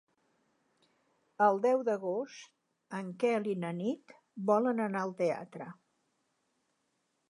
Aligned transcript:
El 1.47 1.61
deu 1.65 1.83
d'agost 1.91 2.97
en 3.03 3.13
Quel 3.25 3.53
i 3.55 3.57
na 3.67 3.75
Nit 3.83 4.19
volen 4.53 4.87
anar 4.91 5.07
al 5.09 5.19
teatre. 5.25 5.73